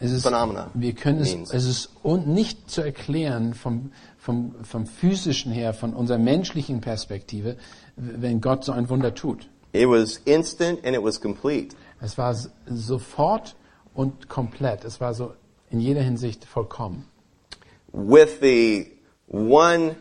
[0.00, 1.52] Es ist, Phenomena wir können es, means.
[1.52, 7.58] es ist un, nicht zu erklären vom, vom, vom physischen her, von unserer menschlichen Perspektive,
[7.96, 9.46] wenn Gott so ein Wunder tut.
[9.74, 11.76] It was instant and it was complete.
[12.00, 12.34] Es war
[12.66, 13.56] sofort
[13.94, 14.84] und komplett.
[14.84, 15.32] Es war so
[15.70, 17.06] in jeder Hinsicht vollkommen.
[17.92, 18.92] With the
[19.28, 19.96] one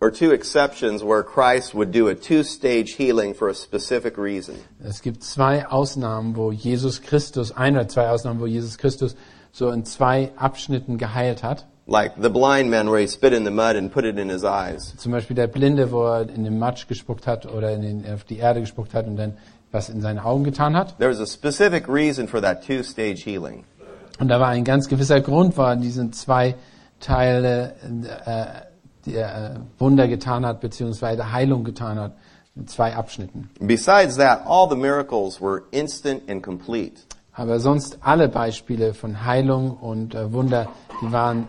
[0.00, 4.56] or two exceptions where Christ would do a two-stage healing for a specific reason.
[4.82, 9.14] Es gibt zwei Ausnahmen, wo Jesus Christus, ein oder zwei Ausnahmen, wo Jesus Christus
[9.52, 11.66] so in zwei Abschnitten geheilt hat.
[11.86, 14.44] Like the blind man where he spit in the mud and put it in his
[14.44, 14.94] eyes.
[14.96, 18.24] Zum Beispiel der Blinde, wo er in den Matsch gespuckt hat oder in den, auf
[18.24, 19.36] die Erde gespuckt hat und dann
[19.72, 20.98] was in seine Augen getan hat.
[20.98, 23.64] There was a specific reason for that two-stage healing.
[24.20, 26.54] Und da war ein ganz gewisser Grund, warum diese zwei
[27.00, 27.74] Teile
[28.26, 32.12] äh, der äh, Wunder getan hat, beziehungsweise Heilung getan hat,
[32.54, 33.50] in zwei Abschnitten.
[33.60, 37.00] Besides that, all the miracles were instant and complete.
[37.34, 40.68] Aber sonst alle Beispiele von Heilung und äh, Wunder,
[41.00, 41.48] die waren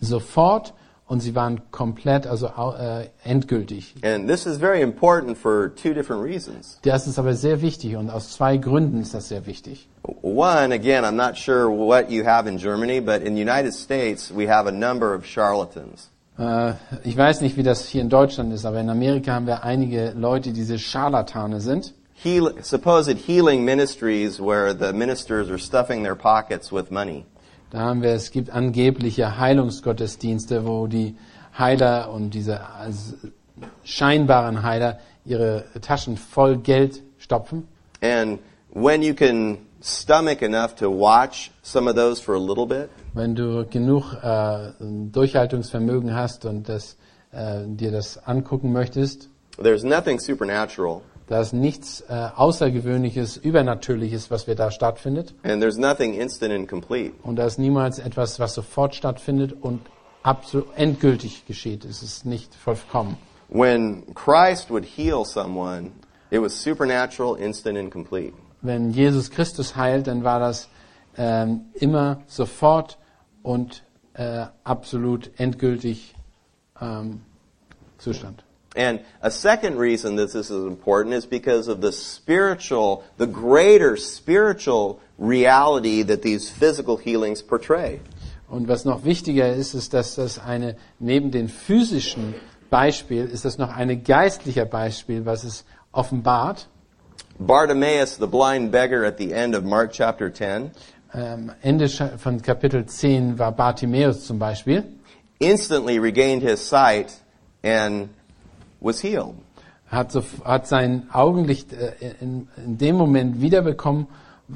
[0.00, 0.74] sofort
[1.06, 3.94] und sie waren komplett, also äh, endgültig.
[4.02, 6.78] And this is very important for two different reasons.
[6.82, 9.88] Das ist aber sehr wichtig und aus zwei Gründen ist das sehr wichtig.
[10.22, 14.32] One, again, I'm not sure what you have in Germany, but in the United States,
[14.34, 16.10] we have a number of charlatans.
[16.38, 16.72] Äh,
[17.04, 20.12] ich weiß nicht, wie das hier in Deutschland ist, aber in Amerika haben wir einige
[20.16, 21.94] Leute, die diese Scharlatane sind.
[22.14, 27.26] Heal, supposed healing ministries where the ministers are stuffing their pockets with money.
[27.74, 31.16] Da haben wir, es gibt angebliche Heilungsgottesdienste, wo die
[31.58, 32.60] Heiler und diese
[33.82, 37.66] scheinbaren Heiler ihre Taschen voll Geld stopfen.
[38.00, 38.38] And
[38.72, 43.34] when you can stomach enough to watch some of those for a little bit, Wenn
[43.34, 46.96] du genug äh, Durchhaltungsvermögen hast und das,
[47.32, 49.28] äh, dir das angucken möchtest,
[49.60, 55.34] there's nothing supernatural da ist nichts äh, Außergewöhnliches, Übernatürliches, was wir da stattfindet.
[55.42, 57.12] and there's nothing instant and complete.
[57.22, 59.80] Und da ist niemals etwas, was sofort stattfindet und
[60.22, 61.84] absolut endgültig geschieht.
[61.84, 63.16] Es ist nicht vollkommen.
[63.48, 65.92] When Christ would heal someone,
[66.30, 68.32] it was supernatural, instant, and complete.
[68.62, 70.68] Wenn Jesus Christus heilt, dann war das
[71.16, 72.98] ähm, immer sofort
[73.42, 76.14] und äh, absolut endgültig
[76.80, 77.20] ähm,
[77.98, 78.43] Zustand.
[78.76, 83.96] And a second reason that this is important is because of the spiritual, the greater
[83.96, 88.00] spiritual reality that these physical healings portray.
[88.48, 92.34] Und was noch wichtiger ist, ist, dass das eine, neben dem physischen
[92.70, 96.66] Beispiel, ist das noch ein geistlicher Beispiel, was es offenbart.
[97.38, 100.70] Bartimaeus, the blind beggar at the end of Mark chapter 10,
[101.16, 104.82] Ähm, Ende von Kapitel 10 war Bartimäus zum Beispiel.
[105.40, 107.12] instantly regained his sight
[107.62, 108.08] and
[108.84, 109.34] was healed.
[109.86, 114.06] Hat, so, hat sein Augenlicht äh, in, in dem Moment wiederbekommen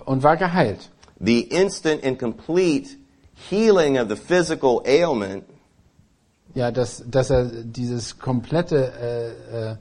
[0.04, 0.90] und war geheilt.
[1.20, 2.96] The instant and complete
[3.50, 5.44] healing of the physical ailment
[6.54, 9.76] Ja, dass, dass er dieses komplette äh, äh, äh,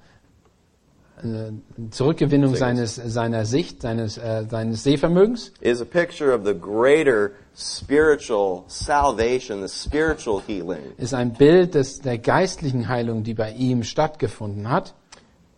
[1.89, 8.63] Zurückgewinnung seines, seiner Sicht, seines, äh, seines Sehvermögens is a picture of the greater spiritual
[8.67, 10.93] salvation, the spiritual healing.
[10.97, 14.93] ist ein Bild des, der geistlichen Heilung, die bei ihm stattgefunden hat.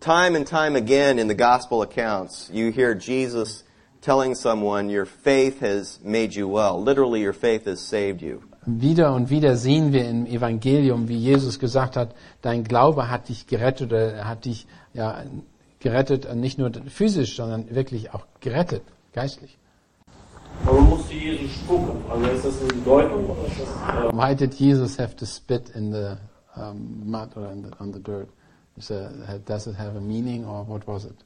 [0.00, 3.64] Time and time again in the gospel accounts, you hear Jesus
[4.00, 6.82] telling someone, Your faith has made you well.
[6.82, 8.40] Literally, your faith has saved you.
[8.66, 13.46] Wieder und wieder sehen wir im Evangelium, wie Jesus gesagt hat, dein Glaube hat dich
[13.46, 15.22] gerettet, oder er hat dich ja,
[15.80, 19.58] gerettet, und nicht nur physisch, sondern wirklich auch gerettet, geistlich.
[20.64, 22.04] Warum musste Jesus spucken?
[22.10, 25.70] Also ist das eine Bedeutung oder ist das, äh, Why did Jesus have to spit
[25.70, 26.16] in the
[26.56, 28.28] um, mud or in the, on the dirt?
[28.76, 28.92] Is
[29.44, 31.16] does it have a meaning or what was it?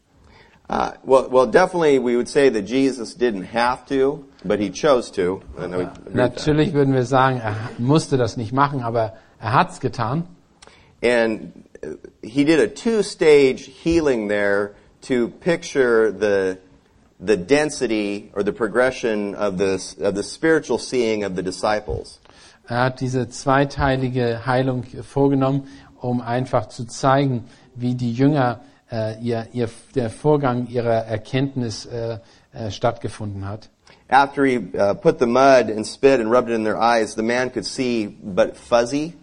[0.68, 5.10] Uh, well, well, definitely we would say that Jesus didn't have to, but he chose
[5.10, 5.42] to.
[5.58, 6.14] That.
[6.14, 10.24] Natürlich würden wir sagen, er musste das nicht machen, aber er hat's getan.
[11.02, 11.73] And uh,
[12.22, 16.58] he did a two-stage healing there to picture the
[17.20, 22.20] the density or the progression of the of the spiritual seeing of the disciples.
[22.66, 25.68] Er hat diese zweiteilige Heilung vorgenommen,
[26.00, 28.60] um einfach zu zeigen, wie die Jünger
[28.90, 32.18] äh, ihr, ihr, der Vorgang ihrer Erkenntnis äh,
[32.52, 33.68] äh, stattgefunden hat.
[34.08, 37.22] After he uh, put the mud and spit and rubbed it in their eyes, the
[37.22, 39.14] man could see but fuzzy.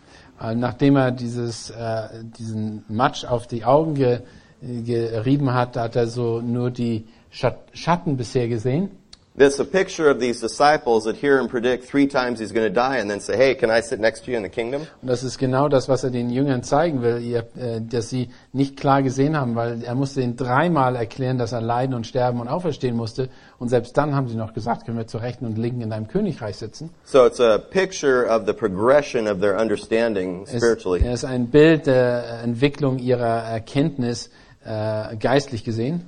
[0.41, 4.19] Äh, nachdem er dieses, äh, diesen Matsch auf die Augen ge,
[4.61, 8.91] gerieben hat, hat er so nur die Schat Schatten bisher gesehen.
[9.34, 12.73] That's a picture of these disciples that hear him predict three times he's going to
[12.73, 14.82] die and then say, hey, can I sit next to you in the kingdom?
[15.01, 18.27] Und das ist genau das, was er den Jüngern zeigen will, ihr, äh, dass sie
[18.51, 22.41] nicht klar gesehen haben, weil er musste ihnen dreimal erklären, dass er leiden und sterben
[22.41, 23.29] und auferstehen musste.
[23.57, 26.09] Und selbst dann haben sie noch gesagt, können wir zur Rechten und Linken in deinem
[26.09, 26.89] Königreich sitzen.
[27.05, 31.01] So it's a picture of the progression of their understanding Es, spiritually.
[31.05, 34.29] er ist ein Bild der Entwicklung ihrer Erkenntnis
[34.66, 36.01] äh, geistlich gesehen.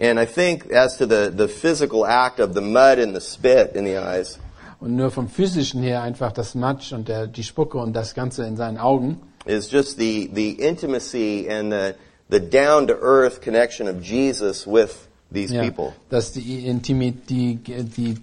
[0.00, 3.74] And I think as to the, the physical act of the mud and the spit
[3.74, 4.38] in the eyes,
[4.80, 8.46] Und nur vom physischen her einfach das Matsch und der, die Spucke und das Ganze
[8.46, 9.20] in seinen Augen.
[9.46, 11.94] is just the, the intimacy and the,
[12.30, 15.92] the down to earth connection of Jesus with these Ja, people.
[16.08, 18.14] dass die Intimit, die, die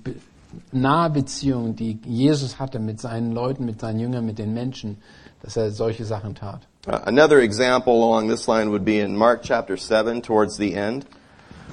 [0.72, 4.98] nahe Beziehung, die Jesus hatte mit seinen Leuten, mit seinen Jüngern, mit den Menschen,
[5.42, 6.62] dass er solche Sachen tat.
[6.88, 11.06] Uh, another example along this line would be in Mark chapter 7 towards the end.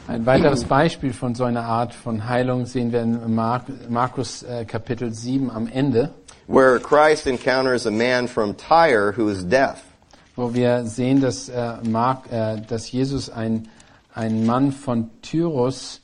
[0.06, 4.64] Ein weiteres Beispiel von so einer Art von Heilung sehen wir in Mark, Markus äh,
[4.66, 6.10] Kapitel 7 am Ende,
[6.46, 9.82] where Christ encounters a man from Tyre who is deaf.
[10.36, 13.68] wo wir sehen, dass, äh, Mark, äh, dass Jesus ein,
[14.14, 16.00] ein Mann von Tyrus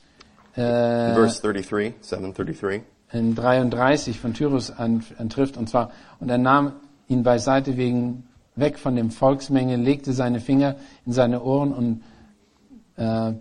[0.55, 2.81] In äh, verse 33, 733.
[3.13, 6.73] in 33 von Tyrus an, antrifft und zwar und er nahm
[7.11, 8.23] ihn beiseite wegen
[8.55, 12.03] weg von dem Volksmenge, legte seine Finger in seine Ohren und
[12.97, 13.33] äh,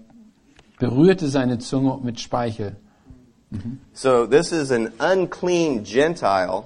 [0.78, 2.76] berührte seine Zunge mit Speichel.
[3.92, 6.64] So this is an unclean Gentile.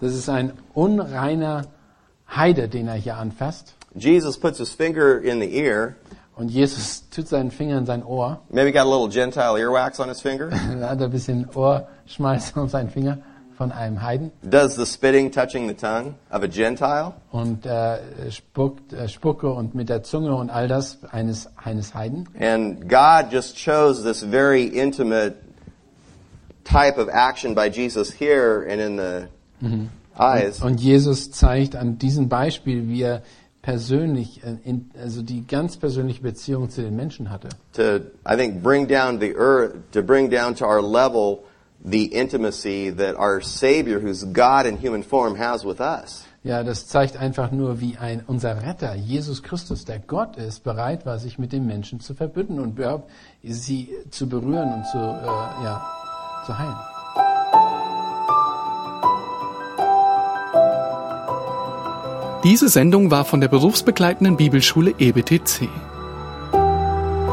[0.00, 1.66] Das ist ein unreiner
[2.28, 3.74] Heide, den er hier anfasst.
[3.94, 5.96] Jesus puts his finger in the ear.
[6.34, 8.40] Und Jesus tut seinen Finger in sein Ohr.
[8.50, 10.48] Maybe got a little Gentile earwax on his finger.
[10.48, 10.56] Da
[10.90, 13.18] hat er ein bisschen Ohrschmalz auf seinen Finger
[13.62, 17.12] von einem Heiden Does the spitting touching the tongue of a Gentile?
[17.30, 17.98] und äh,
[18.30, 22.28] spuckt, äh, Spucke und mit der Zunge und all das eines, eines Heiden.
[22.40, 25.36] And God just chose this very intimate
[26.64, 29.28] type of action by Jesus here and in the
[30.18, 33.22] eyes Und Jesus zeigt an diesem Beispiel, wie er
[33.62, 37.48] persönlich, äh, also die ganz persönliche Beziehung zu den Menschen hatte.
[37.74, 41.44] to, I think, bring down the earth, to bring down to our level
[41.84, 46.24] the intimacy that our Savior, who's God in human form, has with us.
[46.44, 51.06] Ja, das zeigt einfach nur, wie ein unser Retter, Jesus Christus, der Gott ist, bereit
[51.06, 53.08] war, sich mit den Menschen zu verbünden und überhaupt
[53.44, 55.86] sie zu berühren und zu, äh, ja,
[56.44, 56.74] zu heilen.
[62.42, 65.68] Diese Sendung war von der berufsbegleitenden Bibelschule EBTC.